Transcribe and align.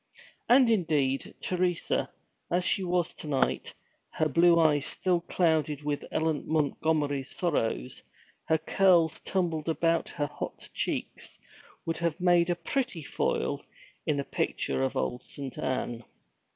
And 0.49 0.71
indeed, 0.71 1.35
Teresa, 1.41 2.09
as 2.49 2.63
she 2.63 2.83
was 2.83 3.13
to 3.13 3.27
night, 3.27 3.75
her 4.09 4.27
blue 4.27 4.59
eyes 4.59 4.87
still 4.87 5.19
clouded 5.21 5.83
with 5.83 6.03
Ellen 6.11 6.43
Montgomery's 6.47 7.29
sorrows, 7.35 8.01
her 8.45 8.57
curls 8.57 9.19
tumbled 9.19 9.69
about 9.69 10.09
her 10.09 10.25
hot 10.25 10.71
cheeks, 10.73 11.37
would 11.85 11.99
have 11.99 12.19
made 12.19 12.49
a 12.49 12.55
pretty 12.55 13.03
foil 13.03 13.63
in 14.07 14.19
a 14.19 14.23
picture 14.23 14.81
of 14.81 14.97
old 14.97 15.23
Saint 15.23 15.59
Anne. 15.59 16.03